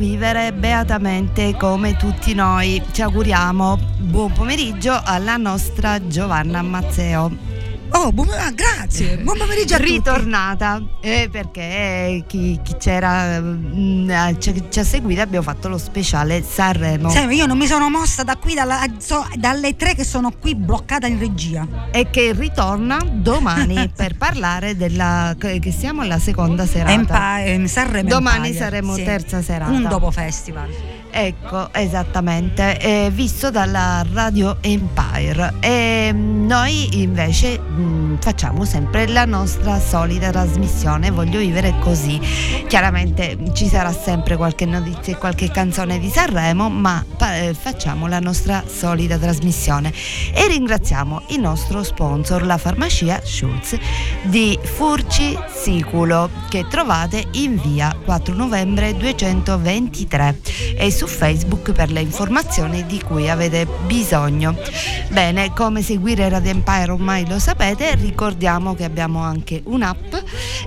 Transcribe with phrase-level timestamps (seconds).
[0.00, 2.82] vivere beatamente come tutti noi.
[2.90, 7.49] Ci auguriamo buon pomeriggio alla nostra Giovanna Mazzeo.
[7.92, 9.18] Oh, buon, ah, grazie.
[9.18, 9.92] Buon pomeriggio a tutti.
[9.92, 15.76] Ritornata eh, perché chi, chi c'era mm, eh, ci, ci ha seguito abbiamo fatto lo
[15.78, 20.04] speciale Sanremo Sai, io non mi sono mossa da qui dalla- so- dalle tre che
[20.04, 21.66] sono qui bloccata in regia.
[21.90, 26.92] e che ritorna domani per parlare della che siamo alla seconda serata.
[27.42, 29.04] Empire, Sanremo Domani Empire, saremo sì.
[29.04, 29.70] terza serata.
[29.70, 30.68] Un dopo festival.
[31.10, 35.54] Ecco, esattamente, eh, visto dalla Radio Empire.
[35.60, 42.20] E mm, noi invece mm, facciamo sempre la nostra solita trasmissione, voglio vivere così.
[42.68, 48.20] Chiaramente ci sarà sempre qualche notizia e qualche canzone di Sanremo, ma eh, facciamo la
[48.20, 49.92] nostra solita trasmissione.
[50.32, 53.76] E ringraziamo il nostro sponsor, la farmacia Schulz
[54.22, 60.40] di Furci Siculo, che trovate in via 4 novembre 223
[60.76, 64.54] e su Facebook per le informazioni di cui avete bisogno.
[65.08, 70.12] Bene, come seguire Radio Empire ormai lo sapete, ricordiamo che abbiamo anche un'app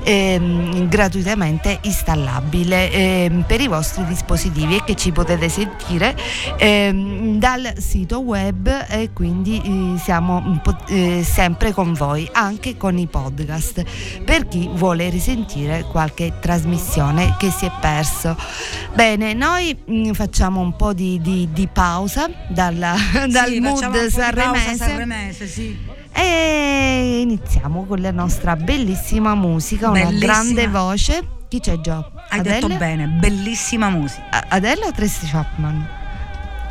[0.04, 6.18] ehm, gratuitamente installabile ehm, per i vostri dispositivi e che ci potete sentire
[6.58, 13.06] ehm, dal sito web e quindi eh, siamo eh, sempre con voi, anche con i
[13.06, 13.84] podcast,
[14.24, 18.36] per chi vuole risentire qualche trasmissione che si è perso.
[18.96, 22.96] Bene, noi mm, facciamo un po' di, di- di pausa dalla-
[23.30, 25.78] dal Sì, mood di pausa sanremese sanremese, sì.
[26.14, 30.32] e iniziamo con la nostra bellissima musica, una Bellissima.
[30.34, 31.28] grande voce.
[31.50, 32.12] Chi c'è Gio?
[32.30, 32.60] Hai Adele?
[32.62, 34.46] detto bene, bellissima musica.
[34.48, 35.86] Adele o Tracy Chapman?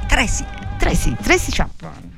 [0.08, 0.44] Tracy.
[0.78, 2.11] Tracy, Tracy Chapman.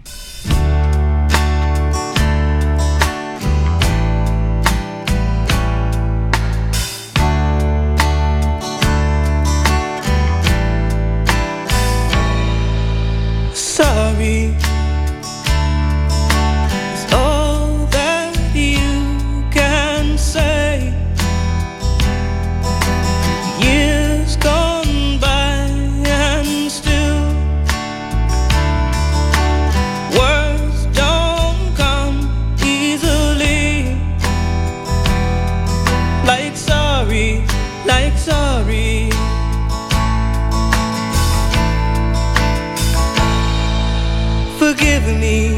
[44.76, 45.56] Forgive me.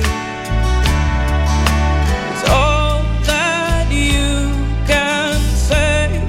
[2.32, 4.52] It's all that you
[4.86, 6.20] can say.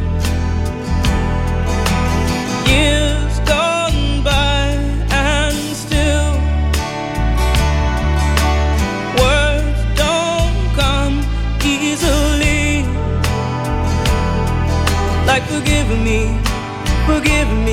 [2.66, 4.68] Years gone by
[5.12, 6.32] and still
[9.22, 11.18] words don't come
[11.66, 12.86] easily.
[15.28, 16.20] Like forgive me,
[17.06, 17.67] forgive me.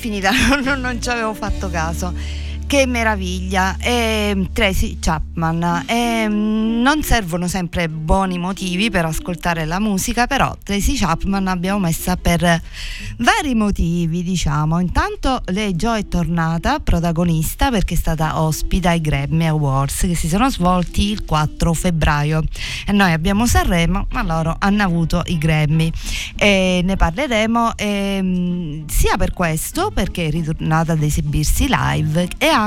[0.00, 0.30] Finita,
[0.64, 2.12] non, non ci avevo fatto caso.
[2.70, 5.86] Che meraviglia, e, Tracy Chapman.
[5.88, 12.16] E, non servono sempre buoni motivi per ascoltare la musica, però Tracy Chapman l'abbiamo messa
[12.16, 12.62] per
[13.18, 14.78] vari motivi, diciamo.
[14.78, 20.28] Intanto lei già è tornata protagonista perché è stata ospite ai Grammy Awards che si
[20.28, 22.44] sono svolti il 4 febbraio.
[22.86, 25.90] E noi abbiamo Sanremo, ma loro hanno avuto i Grammy.
[26.36, 32.58] E ne parleremo ehm, sia per questo, perché è ritornata ad esibirsi live, e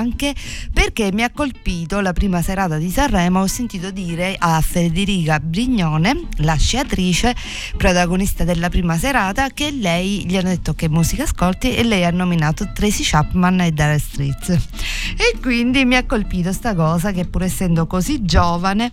[0.73, 6.27] perché mi ha colpito la prima serata di Sanremo, ho sentito dire a Federica Brignone,
[6.37, 7.35] la sciatrice,
[7.77, 12.09] protagonista della prima serata, che lei gli hanno detto che musica ascolti e lei ha
[12.09, 14.49] nominato Tracy Chapman e Dire Streets.
[14.49, 18.91] E quindi mi ha colpito sta cosa che pur essendo così giovane,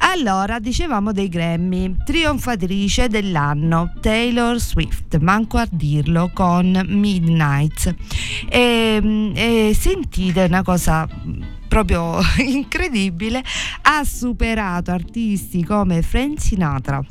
[0.00, 7.94] allora dicevamo dei Grammy, trionfatrice dell'anno Taylor Swift, manco a dirlo con Midnight.
[8.48, 11.08] E, e sentite una cosa
[11.74, 13.42] proprio incredibile,
[13.82, 17.04] ha superato artisti come Frank Sinatra,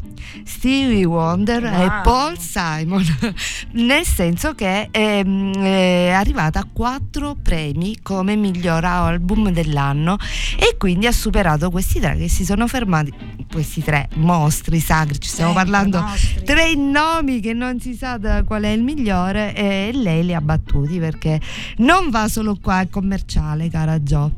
[0.45, 1.81] Stevie Wonder Wow.
[1.81, 3.03] e Paul Simon,
[3.71, 10.15] nel senso che è, è arrivata a quattro premi come miglior album dell'anno
[10.57, 13.11] e quindi ha superato questi tre che si sono fermati,
[13.51, 16.43] questi tre mostri sacri, ci stiamo Sempre parlando mostri.
[16.45, 20.39] tre nomi che non si sa da qual è il migliore e lei li ha
[20.41, 21.41] battuti perché
[21.79, 24.31] non va solo qua, è commerciale, cara Gio.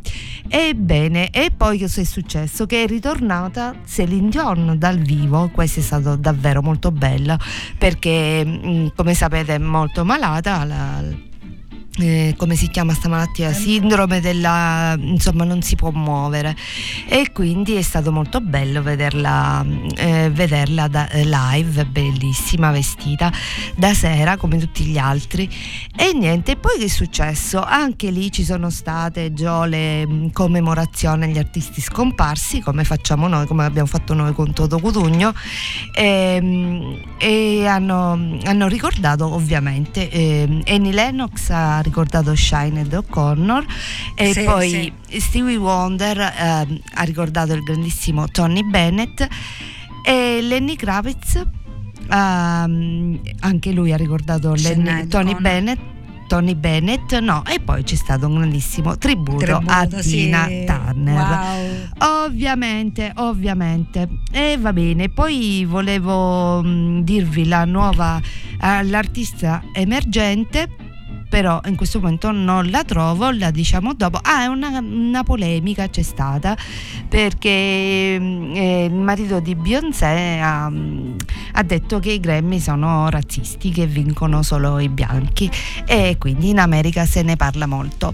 [0.48, 2.66] Ebbene, e poi cosa è successo?
[2.66, 7.38] Che è ritornata Celine Dion dal vivo, questo è stato davvero molto bello
[7.78, 11.34] perché mm, come sapete è molto malata, la-
[11.98, 13.54] eh, come si chiama sta malattia?
[13.54, 16.56] Sindrome della insomma non si può muovere
[17.08, 19.66] e quindi è stato molto bello vederla,
[19.96, 23.32] eh, vederla da- eh, live, bellissima, vestita
[23.76, 25.50] da sera come tutti gli altri
[25.96, 27.64] e niente, poi che è successo?
[27.64, 33.48] Anche lì ci sono state già le mh, commemorazioni agli artisti scomparsi come facciamo noi,
[33.48, 35.34] come abbiamo fatto noi con Toto Cutugno
[35.94, 43.66] e, mh, e hanno, hanno ricordato ovviamente ehm, Annie Lennox ha ricordato Shined O'Connor
[44.16, 49.26] e Sì, poi Stevie Wonder ehm, ha ricordato il grandissimo Tony Bennett
[50.06, 51.42] e Lenny Kravitz
[52.12, 55.42] ehm, anche lui ha ricordato Lenny- Tony O'Connor.
[55.42, 55.80] Bennett
[56.28, 60.10] Tony Bennett no e poi c'è stato un grandissimo tributo, a Tributo, sì.
[60.10, 61.14] Tina Turner
[62.00, 62.24] Wow.
[62.26, 64.10] Ovviamente, ovviamente.
[64.32, 68.20] E va bene, poi volevo mh, dirvi la nuova
[68.60, 70.68] all'artista emergente.
[71.28, 74.20] Però in questo momento non la trovo, la diciamo dopo.
[74.22, 76.56] Ah, una, una polemica c'è stata
[77.08, 81.16] perché mh, eh, il marito di Beyoncé ha, mh,
[81.54, 85.50] ha detto che i Grammy sono razzisti, che vincono solo i bianchi
[85.86, 88.14] e quindi in America se ne parla molto.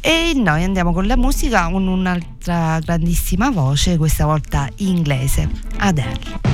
[0.00, 5.48] E noi andiamo con la musica con un'altra grandissima voce, questa volta inglese,
[5.78, 6.53] Adele.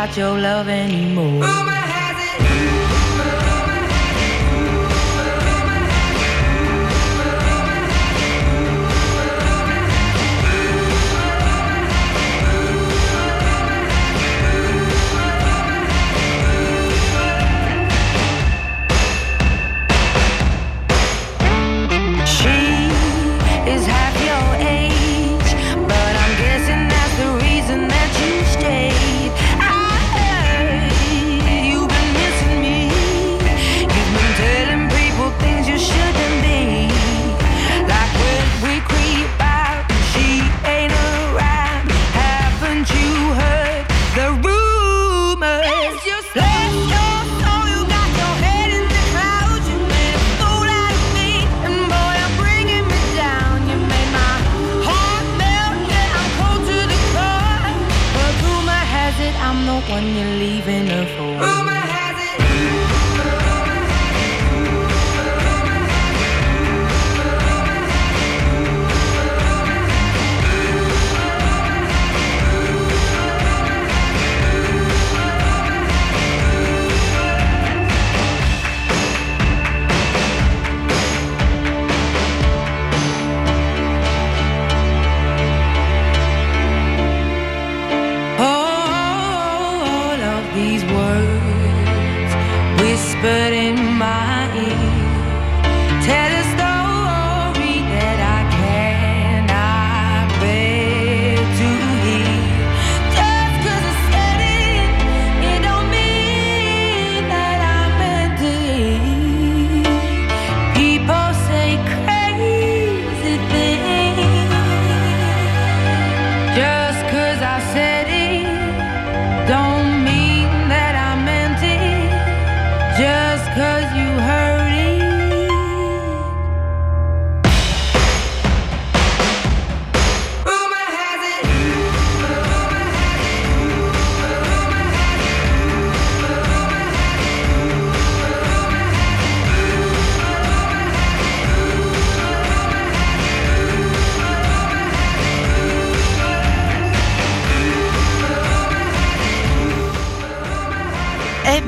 [0.00, 1.69] without your love anymore.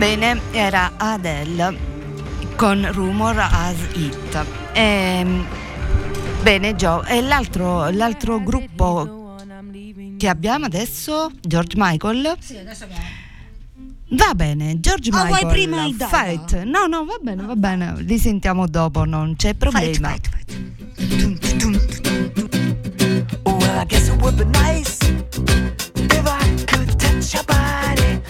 [0.03, 1.79] Bene, era Adele
[2.57, 4.47] con Rumor as It.
[4.73, 5.45] E,
[6.43, 7.07] bene, Joe.
[7.09, 9.37] E l'altro, l'altro gruppo
[10.17, 12.35] che abbiamo adesso, George Michael.
[12.41, 13.05] Sì, adesso abbiamo.
[14.09, 15.41] Va bene, George oh, Michael.
[15.41, 16.65] vuoi prima il Fight.
[16.65, 17.95] No, no, va bene, va bene.
[17.99, 20.09] Li sentiamo dopo, non c'è problema.
[20.09, 21.61] Fight, fight, fight.
[23.45, 24.99] Well, I guess it would be nice
[25.95, 28.22] if I could touch your body.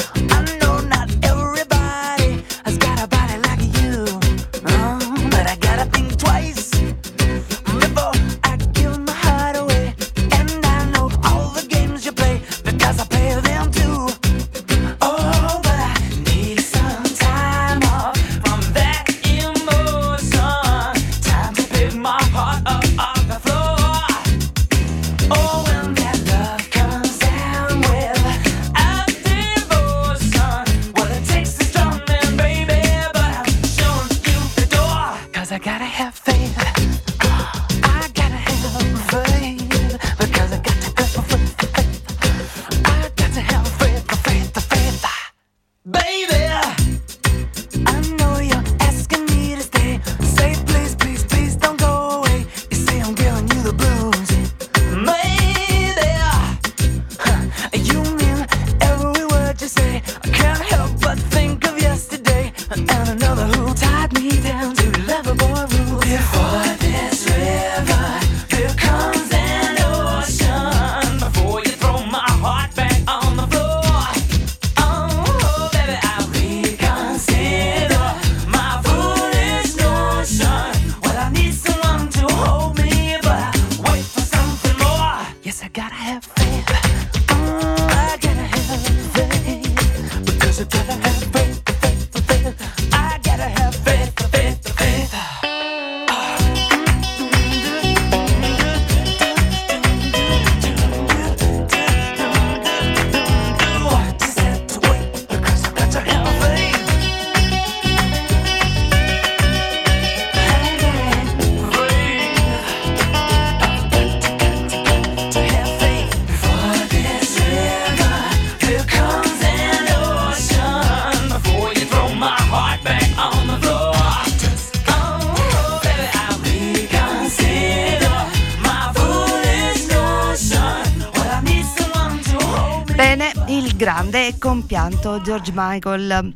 [135.03, 136.35] morto George Michael.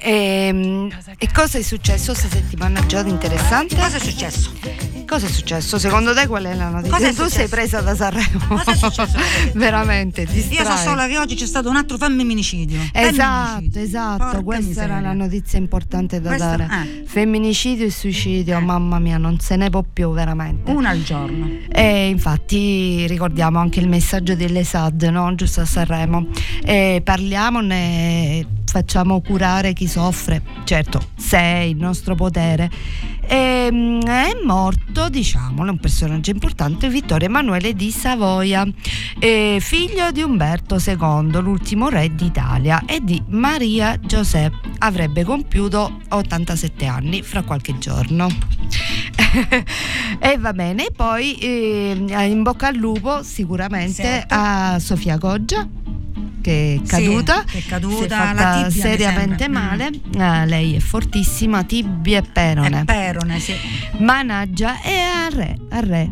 [0.00, 0.88] E,
[1.18, 3.08] e, cosa è successo questa settimana, Giada?
[3.08, 3.76] Interessante.
[3.76, 4.52] Cosa è successo?
[5.06, 5.78] Cosa è successo?
[5.78, 6.96] Secondo te qual è la notizia?
[6.96, 8.46] Cosa è tu sei presa da Sanremo.
[8.48, 9.16] Cosa è successo?
[9.54, 12.90] Veramente, ti Io so solo che oggi c'è stato un altro femminicidio.
[12.92, 13.82] Esatto, femminicidio.
[13.82, 14.24] esatto.
[14.24, 14.96] Porca Questa miseria.
[14.96, 16.64] era la notizia importante da Questo, dare.
[16.64, 17.05] Eh.
[17.16, 20.70] Femminicidio e suicidio, oh, mamma mia, non se ne può più veramente.
[20.70, 21.48] Una al giorno.
[21.66, 25.34] E infatti ricordiamo anche il messaggio delle SAD, no?
[25.34, 26.26] giusto a Sanremo.
[26.62, 28.46] E parliamone
[28.76, 32.70] facciamo curare chi soffre, certo, se è il nostro potere.
[33.26, 38.66] Ehm, è morto, diciamolo, un personaggio importante, Vittorio Emanuele di Savoia,
[39.18, 44.72] eh, figlio di Umberto II, l'ultimo re d'Italia, e di Maria Giuseppe.
[44.80, 48.28] Avrebbe compiuto 87 anni fra qualche giorno.
[50.20, 51.96] e va bene, poi eh,
[52.28, 54.34] in bocca al lupo sicuramente Certo.
[54.34, 55.66] a Sofia Goggia
[56.46, 59.60] che è Sì, caduta, che è si caduta, la tibia, seriamente sembra.
[59.62, 59.90] male.
[60.16, 62.80] Ah, lei è fortissima, tibia e perone.
[62.82, 63.52] È perone, sì.
[63.98, 66.10] Managgia e al re, al re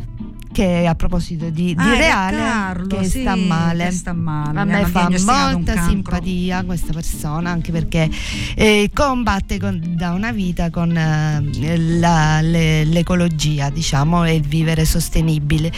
[0.54, 3.84] che a proposito di, di Ah, Re Reale Carlo, che sì, sta male.
[3.87, 8.08] che sta male, A me fa molta simpatia questa persona anche perché
[8.54, 14.84] eh, combatte con- da una vita con eh, la- le- l'ecologia diciamo e il vivere
[14.84, 15.73] sostenibile.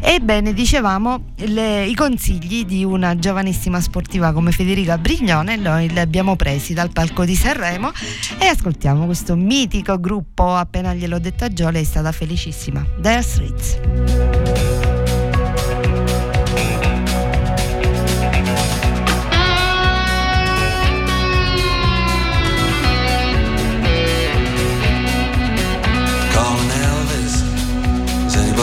[0.00, 6.36] Ebbene dicevamo le- i consigli di una giovanissima sportiva come Federica Brignone noi li abbiamo
[6.36, 7.90] presi dal palco di Sanremo
[8.38, 13.20] e ascoltiamo questo mitico gruppo appena gliel'ho detto a Gio lei è stata felicissima Dire
[13.22, 14.21] Streets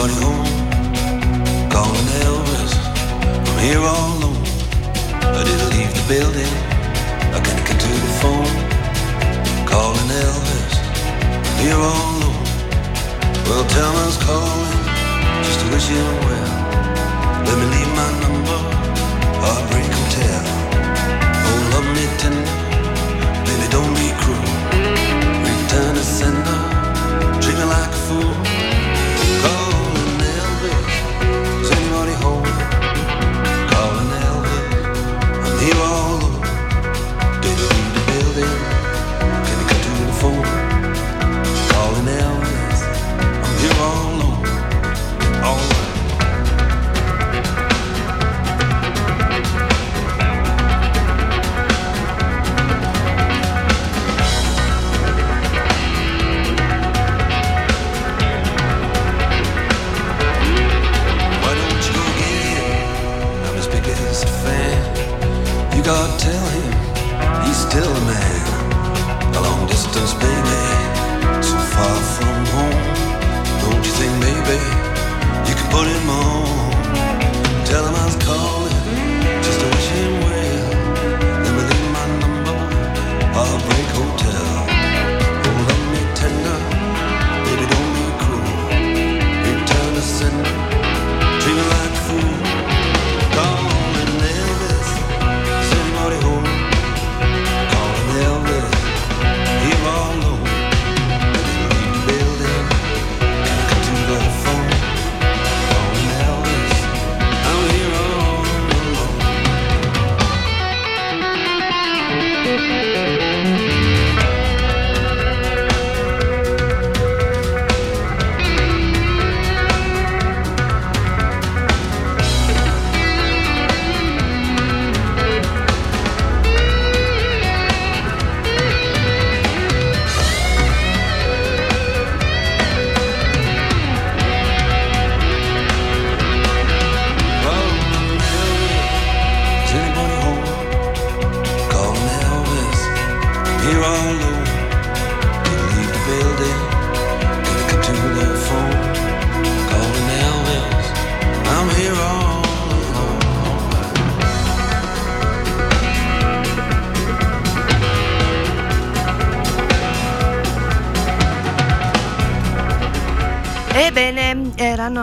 [0.04, 1.70] is anybody home?
[1.70, 2.72] Calling Elvis,
[3.48, 4.44] I'm here all alone.
[5.38, 6.54] I didn't leave the building,
[7.36, 8.54] I can't get to the phone.
[9.66, 10.74] Calling Elvis,
[11.48, 12.44] I'm here all alone.
[13.46, 14.80] Well, was calling,
[15.44, 16.52] just to wish him well.
[17.46, 18.39] Let me leave my number,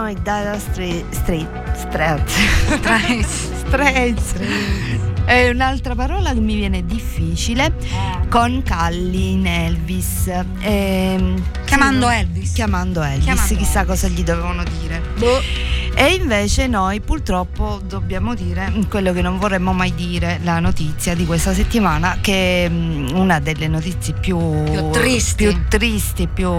[0.09, 2.35] i Dire Street, Street, Straits.
[5.25, 7.73] È un'altra parola che mi viene difficile
[8.29, 10.31] con Calli in Elvis.
[10.61, 12.53] Ehm, Chiamando Elvis.
[12.53, 14.01] Chiamando Elvis, Chiamando chissà Elvis.
[14.01, 15.01] cosa gli dovevano dire.
[15.99, 21.25] E invece noi purtroppo dobbiamo dire quello che non vorremmo mai dire, la notizia di
[21.25, 25.45] questa settimana, che è mm, una delle notizie più, Più tristi.
[25.45, 26.51] più tristi, più,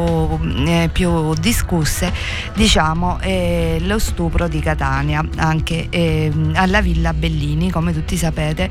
[0.66, 2.12] eh, più discusse,
[2.56, 8.68] diciamo, è lo stupro di Catania, anche ehm, alla Villa Bellini, come tutti sapete.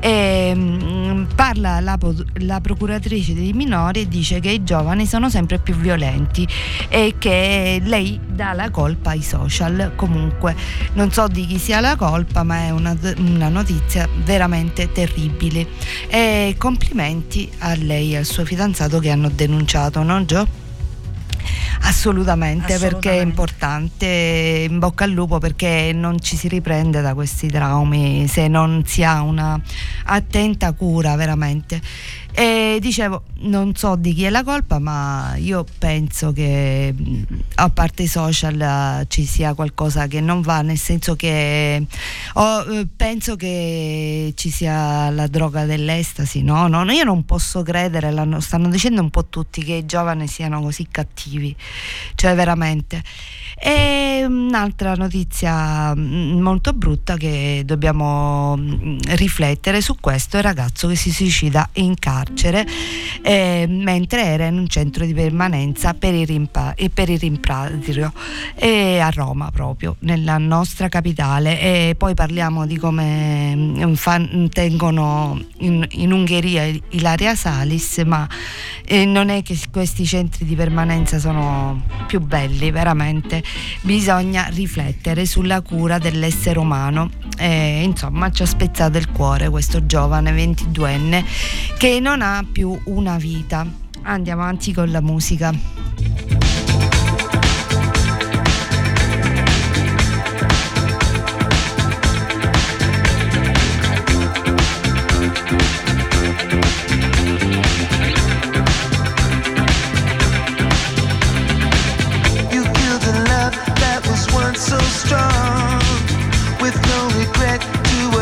[0.00, 1.98] E, mm, parla la,
[2.38, 6.46] la procuratrice dei minori e dice che i giovani sono sempre più violenti
[6.88, 9.92] e che lei dà la colpa ai social.
[9.96, 10.54] Comunque
[10.94, 15.66] non so di chi sia la colpa, ma è una, una notizia veramente terribile.
[16.08, 20.59] E complimenti a lei e al suo fidanzato che hanno denunciato, no Gio?
[21.82, 23.22] Assolutamente, perché è Assolutamente.
[23.22, 28.82] importante, in bocca al lupo perché non ci si riprende da questi traumi se non
[28.86, 29.60] si ha una
[30.04, 31.80] attenta cura veramente.
[32.32, 36.94] E dicevo, non so di chi è la colpa, ma io penso che
[37.56, 41.84] a parte i social ci sia qualcosa che non va, nel senso che
[42.34, 42.64] oh,
[42.96, 46.68] penso che ci sia la droga dell'estasi, no?
[46.68, 50.86] No, io non posso credere, stanno dicendo un po' tutti che i giovani siano così
[50.90, 51.54] cattivi,
[52.14, 53.02] cioè veramente.
[53.62, 60.88] E un'altra notizia mm, molto brutta che dobbiamo mm, riflettere su questo è il ragazzo
[60.88, 62.66] che si suicida in carcere
[63.20, 68.14] eh, mentre era in un centro di permanenza per il, rimpa- per il rimpatrio
[68.54, 71.60] e a Roma proprio, nella nostra capitale.
[71.60, 78.26] E poi parliamo di come mm, fan- tengono in, in Ungheria Ilaria Salis ma
[78.86, 83.42] eh, non è che questi centri di permanenza sono più belli veramente
[83.82, 87.10] bisogna riflettere sulla cura dell'essere umano.
[87.38, 91.24] E insomma ci ha spezzato il cuore questo giovane 22enne
[91.78, 93.66] che non ha più una vita.
[94.02, 95.52] Andiamo avanti con la musica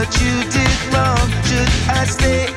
[0.08, 1.30] what you did wrong.
[1.44, 2.47] Should I stay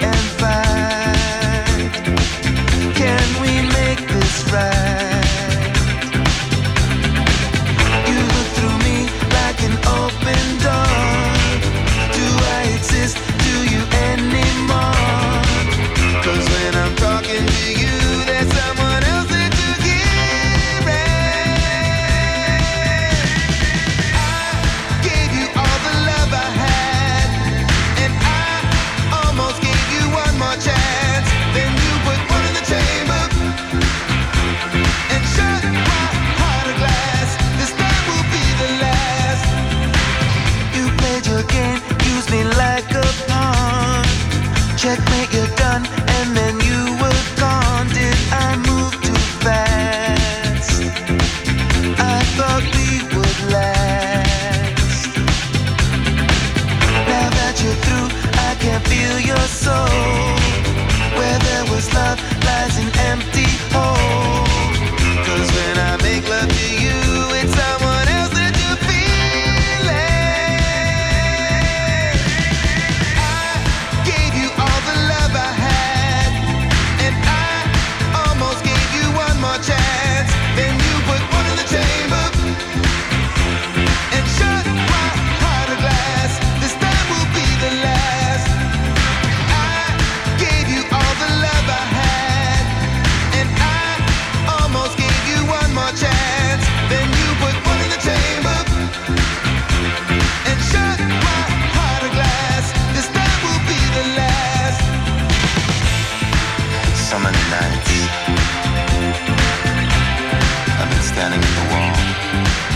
[111.21, 112.70] standing in the wall,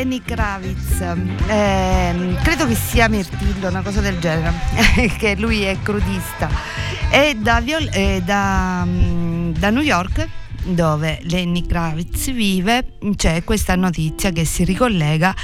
[0.00, 0.98] Lenny Kravitz,
[1.46, 4.54] ehm, credo che sia Mirtillo, una cosa del genere,
[5.18, 6.48] che lui è crudista.
[7.10, 10.26] E da, Viol- eh, da, mm, da New York,
[10.62, 15.34] dove Lenny Kravitz vive, c'è questa notizia che si ricollega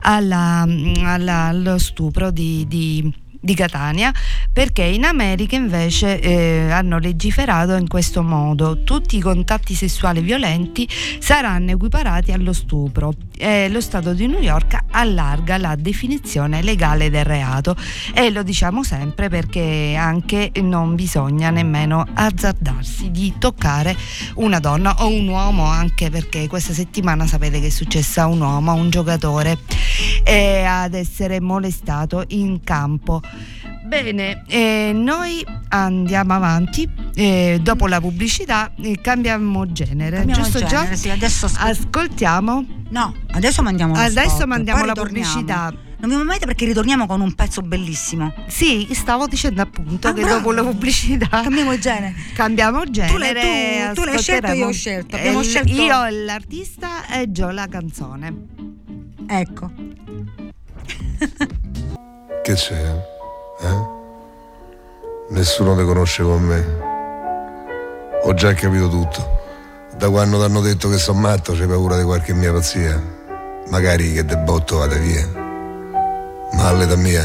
[0.00, 0.66] alla-
[1.04, 4.12] alla- allo stupro di, di di Catania
[4.52, 8.82] perché in America invece eh, hanno legiferato in questo modo.
[8.82, 13.12] Tutti i contatti sessuali violenti saranno equiparati allo stupro.
[13.38, 17.76] E lo Stato di New York allarga la definizione legale del reato.
[18.12, 23.96] E lo diciamo sempre perché anche non bisogna nemmeno azzardarsi di toccare
[24.34, 28.40] una donna o un uomo anche perché questa settimana sapete che è successa a un
[28.40, 29.58] uomo, a un giocatore
[30.24, 33.22] eh, ad essere molestato in campo.
[33.82, 40.90] Bene, eh, noi andiamo avanti, eh, dopo la pubblicità eh, cambiamo genere, Cambiamo giusto genere,
[40.90, 40.96] Gio?
[40.96, 45.72] sì, adesso ascol- Ascoltiamo, No, adesso mandiamo uno adesso spot, mandiamo la pubblicità.
[46.02, 48.32] Non mi muovete perché ritorniamo con un pezzo bellissimo.
[48.48, 50.36] Sì, stavo dicendo appunto Ah, che bravo.
[50.36, 52.14] dopo la pubblicità Cambiamo genere.
[52.34, 53.12] cambiamo genere.
[53.12, 55.16] Tu l'hai- tu- tu l'hai scelto, io ho scelto.
[55.16, 58.34] Abbiamo il- scelto- Io l'artista e Gio la canzone.
[59.26, 59.70] Ecco.
[62.42, 63.18] Che c'è?
[63.60, 63.98] Eh?
[65.28, 66.78] Nessuno ti conosce con me.
[68.22, 69.38] Ho già capito tutto.
[69.96, 73.00] Da quando ti hanno detto che sono matto c'hai paura di qualche mia pazzia.
[73.68, 75.28] Magari che de botto vada via.
[76.52, 77.22] Ma all'età mia,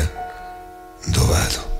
[1.05, 1.73] dove vado?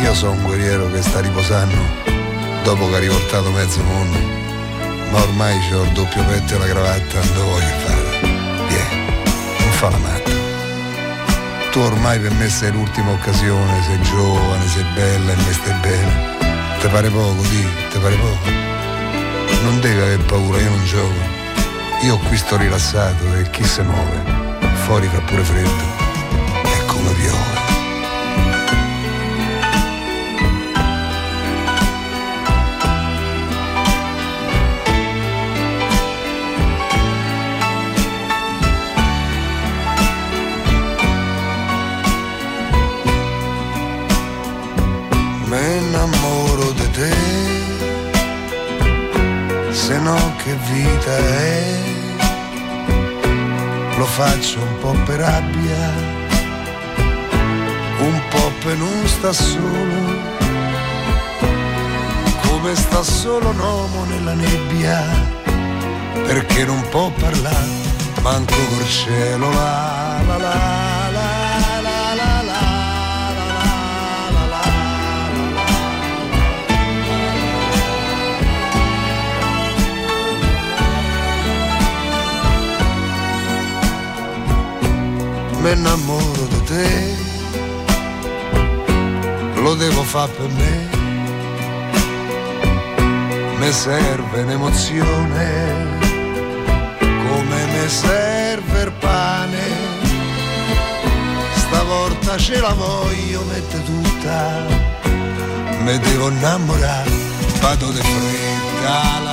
[0.00, 1.76] Io sono un guerriero che sta riposando
[2.62, 4.45] dopo che ha riportato mezzo mondo.
[5.10, 8.20] Ma ormai c'ho il doppio petto e la cravatta, non voglio fare.
[8.68, 9.06] Vieni,
[9.58, 10.30] non fa la matta.
[11.70, 16.78] Tu ormai per me sei l'ultima occasione, sei giovane, sei bella e me stai bene.
[16.80, 18.50] Te pare poco, di, te pare poco.
[19.62, 21.34] Non devi aver paura, io non gioco.
[22.02, 24.22] Io qui sto rilassato e chi se muove?
[24.84, 25.84] Fuori fa pure freddo.
[26.62, 27.75] È come piove.
[49.86, 51.78] Se no che vita è.
[53.96, 55.84] Lo faccio un po' per rabbia,
[57.98, 59.98] un po' per non sta solo,
[62.46, 65.04] come sta solo un uomo nella nebbia,
[66.26, 67.78] perché non può parlare,
[68.22, 70.95] manco col cielo la la la
[85.66, 87.16] mi innamoro di te,
[89.56, 90.88] lo devo fare per me,
[93.58, 95.98] mi serve un'emozione,
[97.00, 99.64] come mi serve il pane,
[101.56, 104.66] stavolta ce la voglio mettere tutta,
[105.82, 107.10] mi devo innamorare,
[107.60, 109.25] vado di fretta,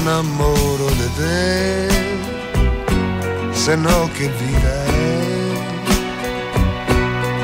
[0.00, 1.88] innamoro di te,
[3.52, 5.08] se no che vita è.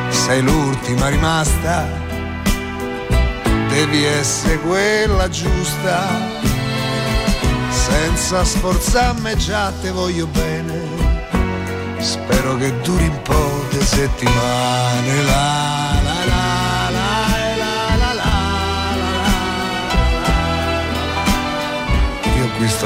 [0.09, 1.87] Sei l'ultima rimasta,
[3.69, 6.09] devi essere quella giusta,
[7.69, 10.81] senza sforzarmi già te voglio bene,
[11.99, 15.23] spero che duri un po' di settimane.
[15.25, 15.96] La,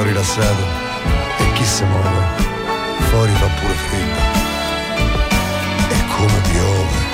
[0.01, 0.63] sto rilassato
[1.37, 2.25] e chi si muove,
[3.09, 4.19] fuori fa pure freddo.
[5.89, 7.09] È come piove.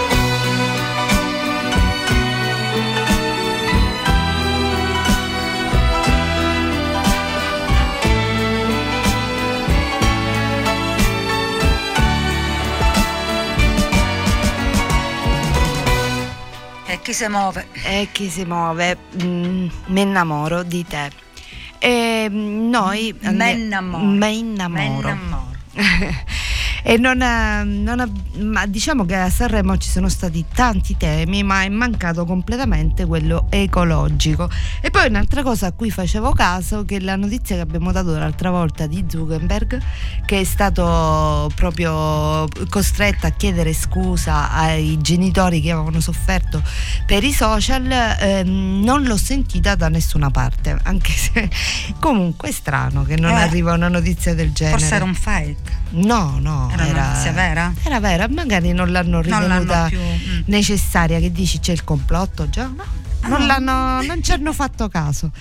[16.86, 17.68] E chi si muove?
[17.84, 21.27] E chi si muove, mm, mi innamoro di te.
[21.80, 24.04] E mm, noi Me innamoro.
[24.04, 24.82] Me innamoro.
[24.82, 25.56] Me innamoro.
[26.90, 31.64] E non ha- non ma diciamo che a Sanremo ci sono stati tanti temi, ma
[31.64, 34.50] è mancato completamente quello ecologico.
[34.80, 38.18] E poi un'altra cosa a cui facevo caso, che è la notizia che abbiamo dato
[38.18, 39.82] l'altra volta di Zuckerberg,
[40.26, 46.64] che è stato proprio costretto a chiedere scusa ai genitori che avevano sofferto
[47.06, 51.50] per i social, ehm, non l'ho sentita da nessuna parte, anche se
[52.00, 54.78] comunque è strano che non Eh, arriva una notizia del genere.
[54.80, 55.76] Forse era un fake.
[55.90, 57.74] No, no, Era una notizia vera?
[57.84, 60.42] Era vera, magari non l'hanno Non ritenuta mm.
[60.46, 61.20] necessaria.
[61.20, 62.66] Che dici c'è il complotto già?
[62.66, 62.84] No,
[63.28, 63.46] non, Ah.
[63.46, 65.32] l'hanno, non ci hanno fatto caso.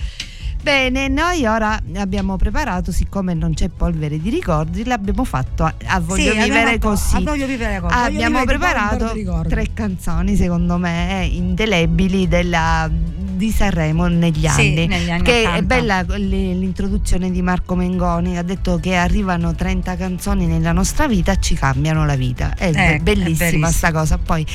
[0.67, 6.01] Bene, noi ora abbiamo preparato, siccome non c'è polvere di ricordi, l'abbiamo fatto a, a
[6.01, 7.15] Voglio Sì, Vivere fatto- Così.
[7.15, 7.93] a Voglio Vivere Così.
[7.95, 9.13] Abbiamo Vivere preparato
[9.47, 14.87] tre canzoni, secondo me, indelebili della- di Sanremo negli Sì, anni.
[14.87, 15.61] negli anni che è 80.
[15.63, 21.35] bella l- l'introduzione di Marco Mengoni, ha detto che arrivano 30 canzoni nella nostra vita
[21.37, 22.55] ci cambiano la vita.
[22.57, 23.71] È Eh, è bellissima verissimo.
[23.71, 24.17] sta cosa.
[24.17, 24.45] Poi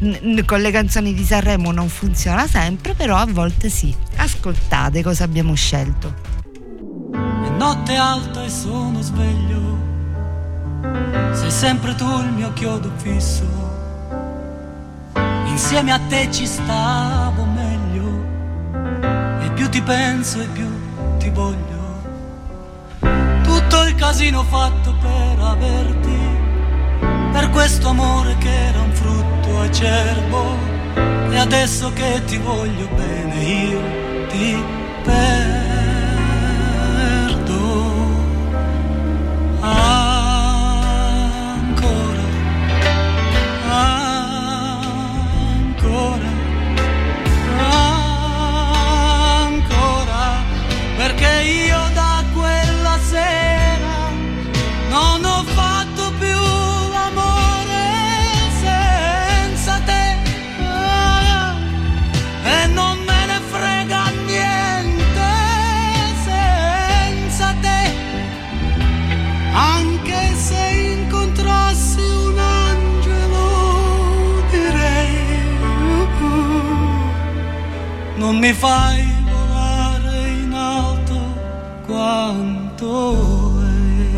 [0.00, 3.94] n- con le canzoni di Sanremo non funziona sempre, però a volte sì.
[4.20, 6.12] Ascoltate cosa abbiamo scelto.
[7.12, 9.78] È notte alta e sono sveglio.
[11.32, 13.46] Sei sempre tu il mio chiodo fisso.
[15.46, 18.26] Insieme a te ci stavo meglio.
[19.40, 20.68] E più ti penso e più
[21.18, 21.76] ti voglio.
[23.44, 26.18] Tutto il casino fatto per averti.
[27.32, 30.56] Per questo amore che era un frutto acerbo.
[31.30, 34.07] E adesso che ti voglio bene io
[34.38, 34.54] ti
[35.04, 35.57] perdo.
[78.38, 81.18] Mi fai volare in alto
[81.86, 84.16] quanto lei.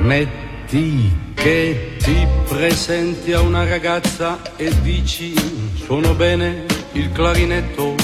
[0.00, 5.34] Metti che ti presenti a una ragazza e dici
[5.76, 7.94] suono bene il clarinetto.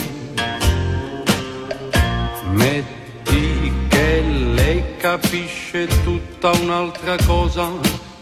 [2.53, 7.69] Metti che lei capisce tutta un'altra cosa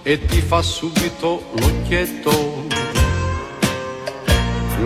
[0.02, 2.93] e ti fa subito l'occhietto.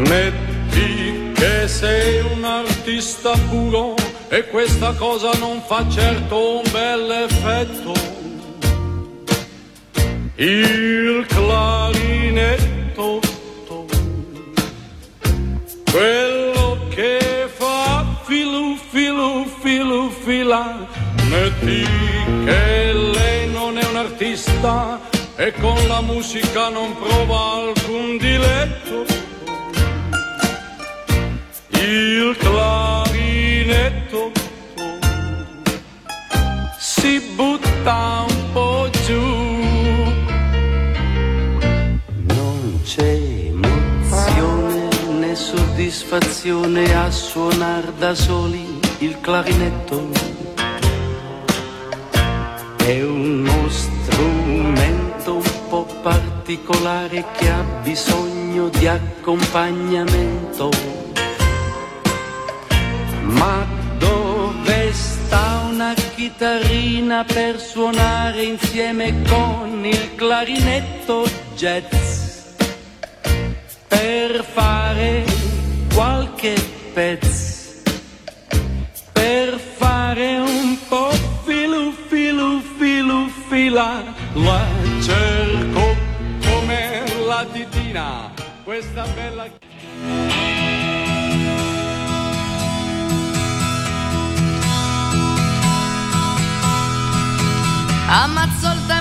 [0.06, 3.96] Metti che sei un artista puro
[4.28, 7.92] e questa cosa non fa certo un bel effetto.
[10.36, 13.18] Il clarinetto,
[15.90, 20.86] quello che fa filu filu filu fila,
[21.28, 21.84] metti
[22.44, 25.00] che lei non è un artista
[25.34, 29.27] e con la musica non prova alcun diletto.
[31.80, 34.32] Il clarinetto
[36.76, 39.22] si butta un po' giù.
[42.34, 43.20] Non c'è
[43.54, 44.88] emozione
[45.20, 50.08] né soddisfazione a suonar da soli il clarinetto.
[52.76, 60.70] È uno strumento un po' particolare che ha bisogno di accompagnamento.
[63.28, 63.66] Ma
[63.98, 72.46] dove sta una chitarrina per suonare insieme con il clarinetto jazz?
[73.86, 75.24] Per fare
[75.94, 76.54] qualche
[76.94, 77.82] pezzo,
[79.12, 81.10] per fare un po'
[81.44, 84.66] filu filu filu fila, la
[85.02, 85.96] cerco
[86.48, 88.32] come la titina,
[88.64, 90.27] questa bella...
[98.10, 98.97] I'm not soldier.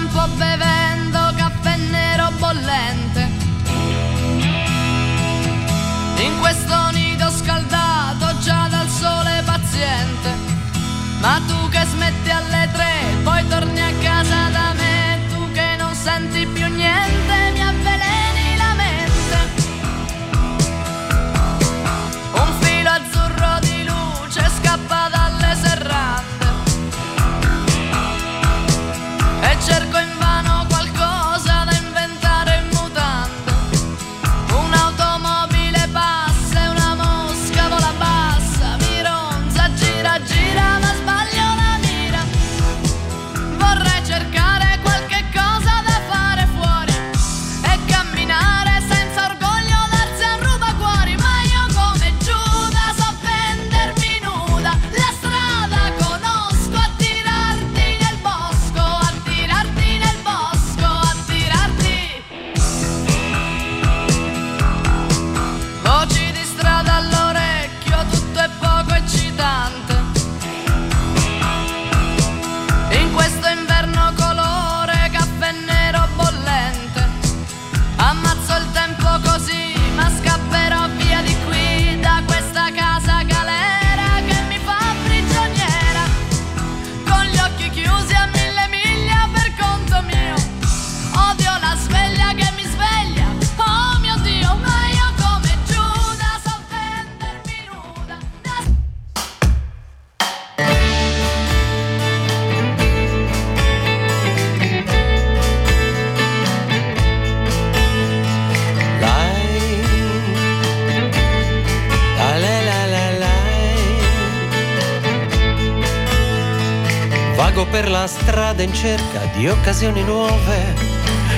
[117.79, 120.73] Per la strada in cerca di occasioni nuove,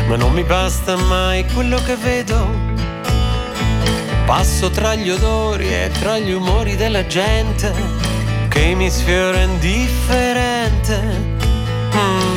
[0.07, 2.49] ma non mi basta mai quello che vedo.
[4.25, 7.73] Passo tra gli odori e tra gli umori della gente
[8.47, 10.97] che mi sfiora indifferente.
[11.93, 12.29] Mm.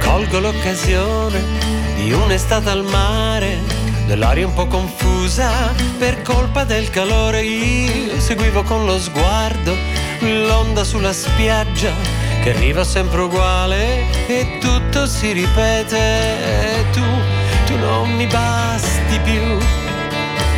[0.00, 1.42] Colgo l'occasione
[1.96, 3.75] di un'estate al mare,
[4.06, 5.50] dell'aria un po' confusa
[5.98, 7.42] per colpa del calore.
[7.42, 9.74] Io seguivo con lo sguardo
[10.20, 11.92] l'onda sulla spiaggia
[12.42, 15.98] che arriva sempre uguale e tutto si ripete.
[15.98, 17.02] E tu,
[17.66, 19.58] tu non mi basti più,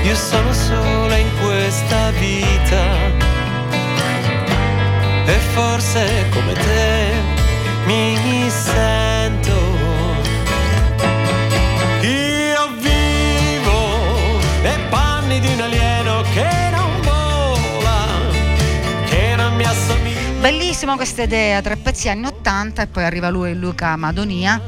[0.05, 3.27] io sono sola in questa vita.
[5.25, 7.13] E forse come te
[7.87, 9.68] mi sento.
[20.41, 24.61] Bellissima questa idea, tre pezzi anni 80 e poi arriva lui Luca Madonia.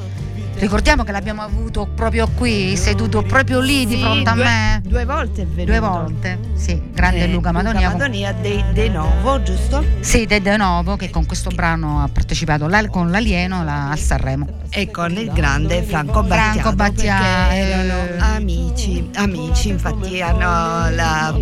[0.55, 4.81] Ricordiamo che l'abbiamo avuto proprio qui, seduto proprio lì di fronte a due- me.
[4.85, 5.65] Due volte è venuto.
[5.71, 7.89] Due volte, sì, grande Eh, Luca Madonia.
[7.91, 9.83] Madonia dei De Novo, giusto?
[10.01, 13.99] Sì, De De Novo che con questo brano ha partecipato la- con l'alieno la- al
[13.99, 14.47] Sanremo.
[14.69, 16.59] E con il grande Franco Battiato.
[16.61, 17.95] Franco Battiato, erano
[18.35, 21.35] amici, amici, infatti hanno la-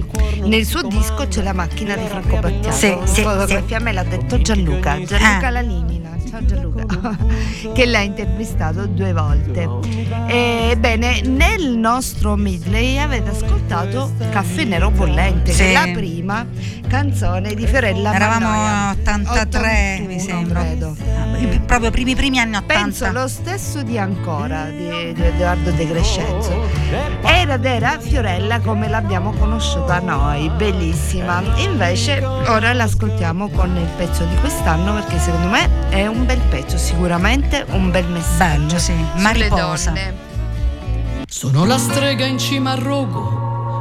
[0.44, 2.70] nel suo disco c'è la macchina di Franco Battiato.
[2.76, 5.50] Sì, sì, fotografia me l'ha detto Gianluca, Gianluca Ah.
[5.50, 6.07] Lalimina.
[6.28, 7.16] Ciao Gianluca,
[7.72, 9.66] che l'ha intervistato due volte.
[10.26, 15.72] Ebbene, nel nostro medley avete ascoltato Caffè Nero Bollente, Sì.
[15.72, 16.46] la prima
[16.86, 18.90] canzone di Fiorella Eravamo Mannoia.
[19.00, 20.60] 83, mi 81, sembra.
[20.60, 20.96] credo.
[21.38, 22.74] I- Proprio primi primi anni 80.
[22.82, 26.66] Penso lo stesso di Ancora di, di Edoardo De Crescenzo.
[27.22, 31.42] Era ed era Fiorella come l'abbiamo conosciuta noi, bellissima.
[31.56, 36.76] Invece ora l'ascoltiamo con il pezzo di quest'anno perché secondo me è un bel pezzo,
[36.78, 38.66] sicuramente un bel messaggio.
[38.66, 38.94] Bello, sì.
[39.16, 39.92] Mariposa.
[41.26, 43.37] Sono la strega in cima al rogo,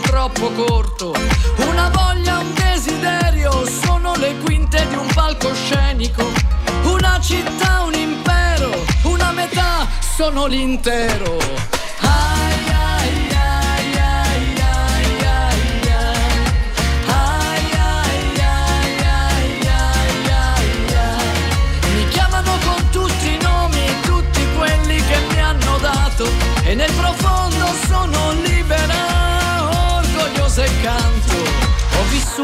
[0.00, 1.14] troppo corto,
[1.68, 6.24] una voglia, un desiderio, sono le quinte di un palcoscenico,
[6.84, 8.70] una città, un impero,
[9.02, 11.83] una metà, sono l'intero.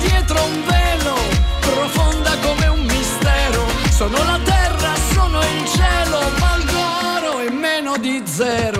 [0.00, 1.14] Dietro un velo,
[1.60, 3.66] profonda come un mistero.
[3.90, 6.80] Sono la terra, sono il cielo, valgo
[7.16, 8.79] oro e meno di zero.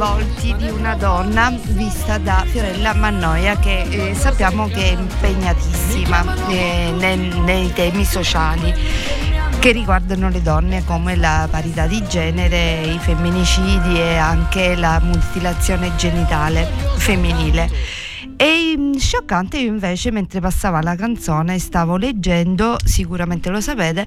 [0.00, 6.90] Volti di una donna vista da Fiorella Mannoia che eh, sappiamo che è impegnatissima eh,
[6.96, 8.72] nel- nei temi sociali.
[9.58, 15.94] che riguardano le donne come la parità di genere, i femminicidi e anche la mutilazione
[15.96, 17.68] genitale femminile.
[18.36, 24.06] E mm, scioccante io invece mentre passava la canzone stavo leggendo, sicuramente lo sapete,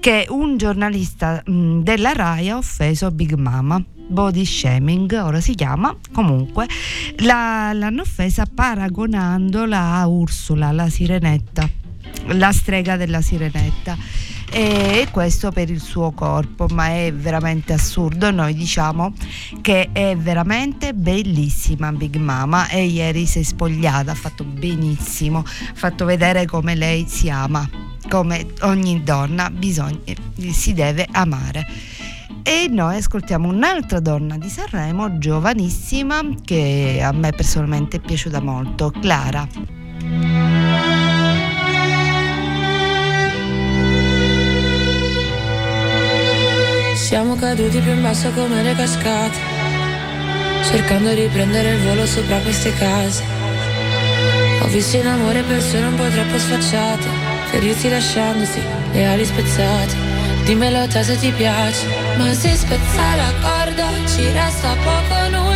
[0.00, 3.82] che un giornalista mm, della RAI ha offeso Big Mama.
[4.04, 6.66] Body shaming, ora si chiama, comunque
[7.18, 11.66] la- l'hanno offesa paragonandola a Ursula, la sirenetta,
[12.26, 13.96] la strega della sirenetta
[14.52, 18.30] e questo per il suo corpo, ma è veramente assurdo.
[18.30, 19.14] Noi diciamo
[19.62, 25.74] che è veramente bellissima Big Mama e ieri si è spogliata, ha fatto benissimo, ha
[25.74, 27.68] fatto vedere come lei si ama,
[28.08, 29.98] come ogni donna bisogna,
[30.50, 31.66] si deve amare.
[32.42, 38.92] E noi ascoltiamo un'altra donna di Sanremo, giovanissima, che a me personalmente è piaciuta molto,
[39.00, 40.51] Clara.
[47.12, 49.36] Siamo caduti più in basso come le cascate,
[50.64, 53.22] cercando di prendere il volo sopra queste case.
[54.62, 57.06] Ho visto in amore persone un po' troppo sfacciate,
[57.50, 59.94] ferirsi lasciandosi le ali spezzate.
[60.44, 61.86] Dimmelo te se ti piace,
[62.16, 65.51] ma se spezza la corda ci resta poco nulla.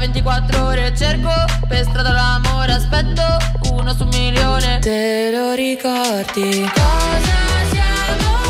[0.00, 1.28] 24 ore cerco
[1.68, 3.22] per strada l'amore aspetto
[3.72, 6.66] uno su un milione Te lo ricordi?
[6.72, 7.36] Cosa
[7.70, 8.49] siamo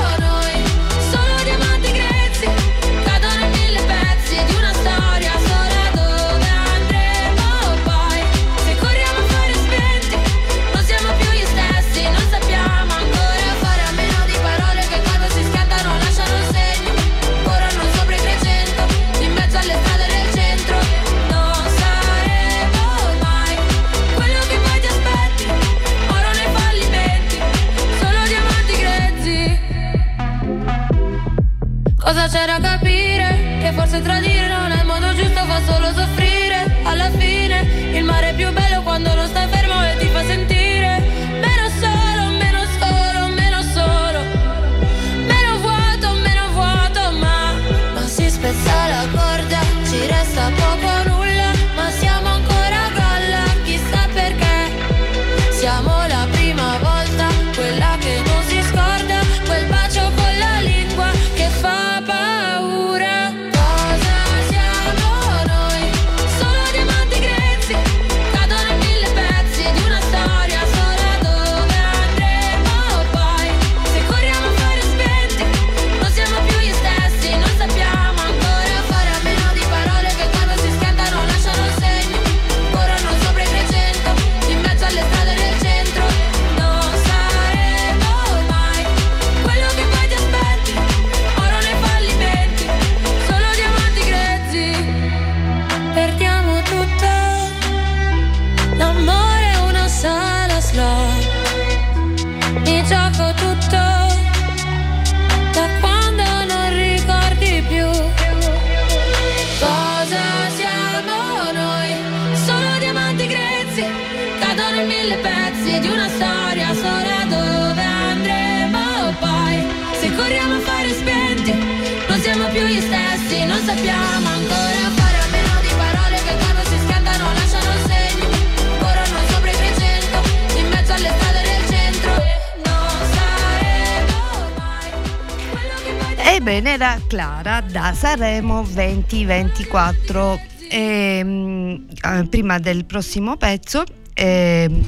[136.41, 140.41] Ebbene, era Clara da Sanremo 2024.
[140.71, 143.85] Ehm, eh, prima del prossimo pezzo,
[144.15, 144.83] ehm,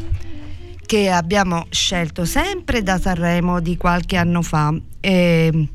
[0.86, 4.74] che abbiamo scelto sempre da Sanremo di qualche anno fa.
[5.00, 5.68] Ehm,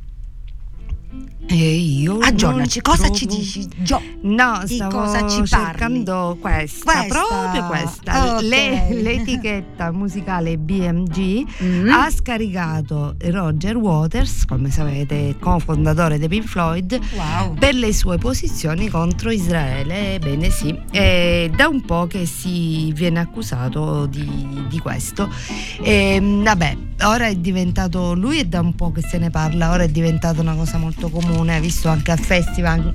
[1.49, 3.65] e io Aggiornaci, cosa ci dici?
[3.77, 5.47] Gio, No, di cosa ci parli?
[5.47, 8.35] cercando questa, Questa, proprio questa.
[8.35, 8.41] ok.
[8.41, 11.89] Le- l'etichetta musicale BMG Mm.
[11.89, 17.53] ha scaricato Roger Waters, come sapete, cofondatore dei Pink Floyd, Wow.
[17.55, 20.15] per le sue posizioni contro Israele.
[20.15, 25.29] Ebbene sì, è da un po' che si viene accusato di, di questo.
[25.81, 29.83] E, vabbè, ora è diventato, lui è da un po' che se ne parla, ora
[29.83, 32.93] è diventata una cosa molto comune comune, visto anche al festival,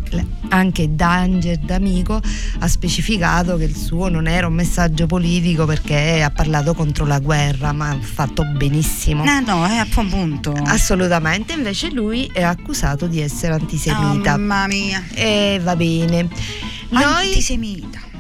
[0.49, 2.21] anche Danger D'Amico
[2.59, 7.21] ha specificato che il suo non era un messaggio politico perché ha parlato contro la
[7.21, 9.25] guerra, ma ha fatto benissimo.
[9.25, 10.53] No, no, è appunto.
[10.65, 14.35] Assolutamente, invece lui è accusato di essere antisemita.
[14.35, 15.03] Oh, mamma mia.
[15.15, 16.29] E va bene.
[16.89, 18.12] Noi Antisemita.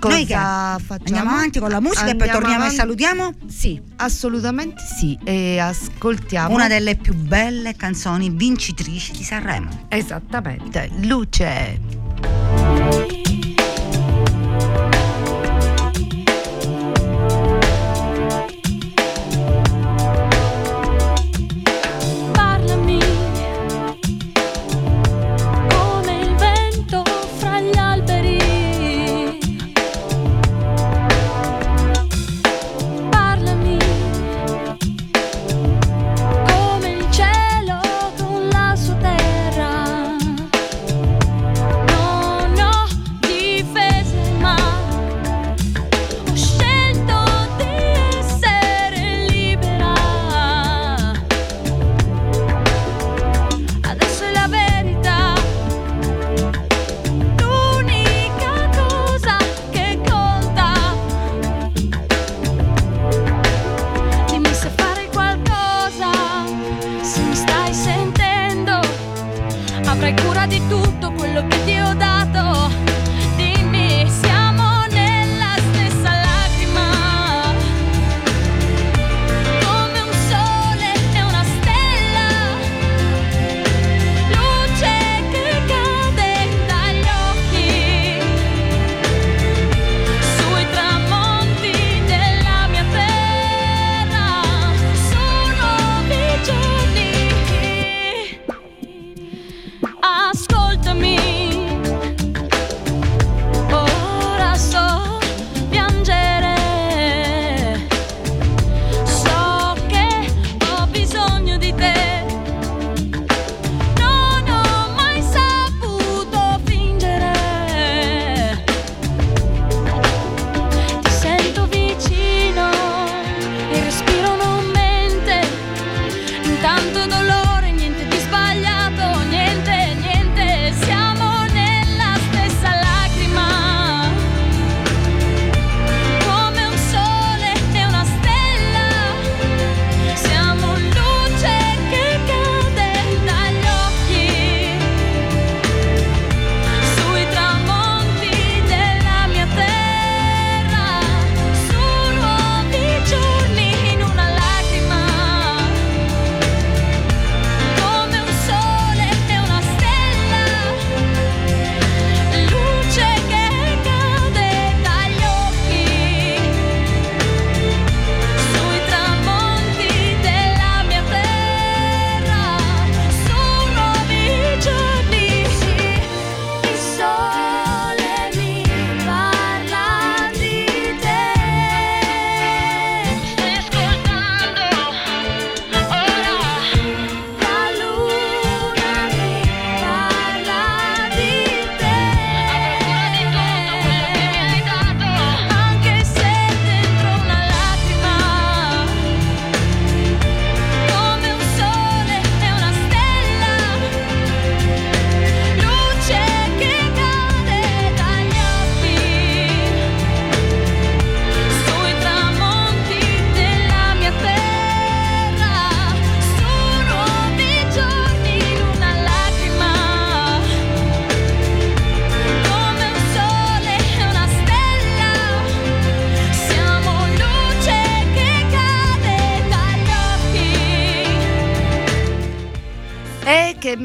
[0.00, 0.94] Cosa Noi che facciamo?
[0.98, 2.74] Andiamo avanti con la musica e poi Andiamo torniamo avanti?
[2.74, 5.16] e salutiamo Sì, assolutamente sì.
[5.22, 9.86] E ascoltiamo una delle più belle canzoni vincitrici di Sanremo.
[9.88, 11.99] Esattamente, luce.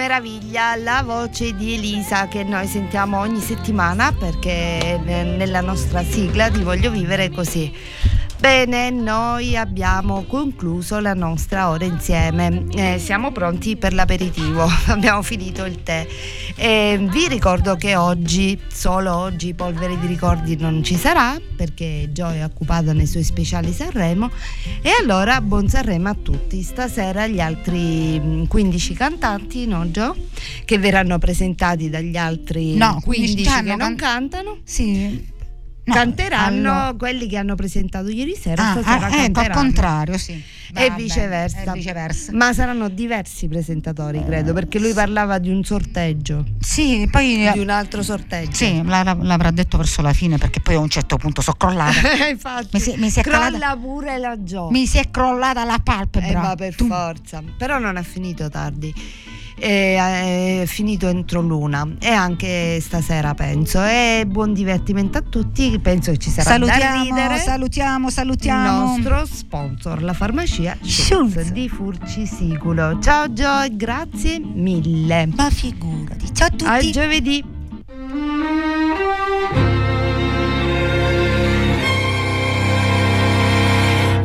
[0.05, 6.61] Meraviglia la voce di Elisa che noi sentiamo ogni settimana perché nella nostra sigla ti
[6.61, 7.73] voglio vivere così.
[8.37, 15.63] Bene, noi abbiamo concluso la nostra ora insieme, Eh, siamo pronti per l'aperitivo, abbiamo finito
[15.65, 16.05] il tè.
[16.55, 22.39] E vi ricordo che oggi, solo oggi, Polvere di Ricordi non ci sarà perché Joy
[22.39, 24.29] è occupata nei suoi speciali Sanremo
[24.81, 26.61] e allora buon Sanremo a tutti.
[26.61, 30.15] Stasera gli altri mm, 15 cantanti, no Gio?
[30.65, 34.57] Che verranno presentati dagli altri No, 15 15 che non can- cantano.
[34.63, 35.33] Sì.
[35.93, 40.41] Canteranno allora- quelli che hanno presentato ieri sera, Ah, ah, ecco, al contrario, sì.
[40.73, 41.61] Va E viceversa.
[41.61, 42.31] e viceversa.
[42.33, 46.43] Ma saranno diversi presentatori, credo, perché lui parlava di un sorteggio.
[46.59, 48.53] Sì, poi Di un altro sorteggio.
[48.55, 51.55] Sì, la- la- l'avrà detto verso la fine perché poi a un certo punto sono
[51.57, 51.93] crollata.
[52.29, 54.71] Infatti, Mi si- mi si è crolla calata- pure la gioia.
[54.71, 56.27] Mi si è crollata la palpebra.
[56.29, 57.41] Eh, ma per forza.
[57.57, 58.93] Però non è finito tardi.
[59.57, 61.87] È, è finito entro l'una.
[61.99, 63.81] E anche stasera penso.
[63.83, 65.79] E buon divertimento a tutti.
[65.81, 67.37] Penso che ci sarà da Salutiamo, ridere.
[67.39, 68.79] salutiamo, il salutiamo.
[68.85, 71.51] nostro sponsor la farmacia Schulz.
[71.51, 73.75] Di Furcisiculo ciao Joy.
[73.75, 75.27] Grazie mille.
[75.35, 76.33] Ma figurati.
[76.33, 76.65] Ciao a tutti.
[76.65, 77.43] A giovedì.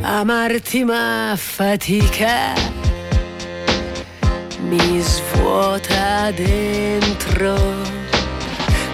[0.03, 2.80] Amarti ma fatica
[4.71, 7.57] mi svuota dentro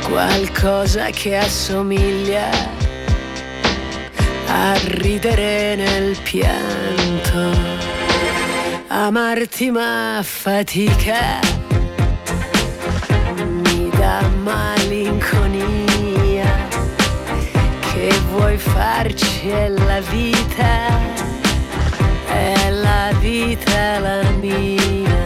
[0.09, 2.49] qualcosa che assomiglia
[4.47, 7.53] a ridere nel pianto.
[8.87, 11.41] Amarti ma fatica
[13.35, 15.75] mi dà malinconia
[17.93, 20.89] che vuoi farci è la vita,
[22.29, 25.26] è la vita la mia.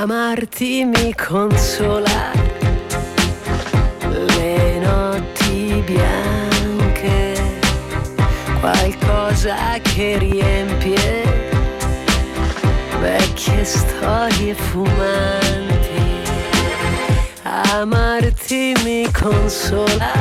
[0.00, 2.30] Amarti mi consola.
[4.36, 7.34] Le notti bianche,
[8.60, 11.24] qualcosa che riempie
[13.00, 16.22] vecchie storie fumanti.
[17.42, 20.12] Amarti mi consola,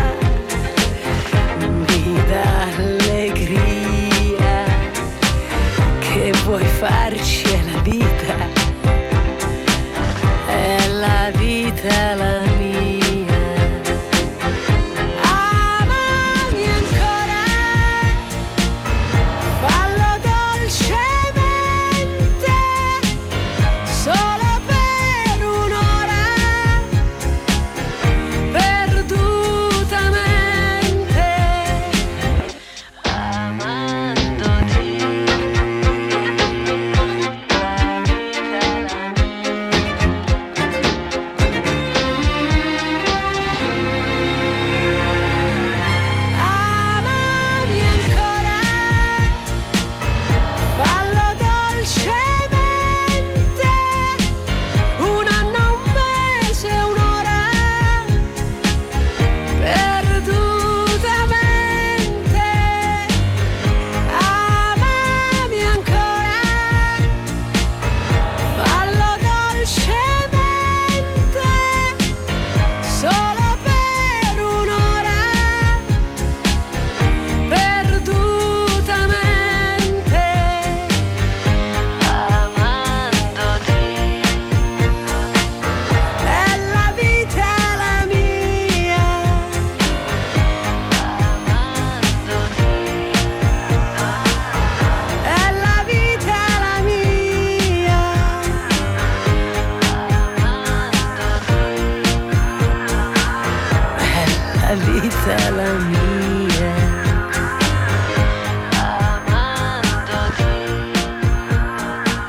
[1.59, 4.63] mi dà allegria,
[5.99, 8.16] che vuoi farci la vita,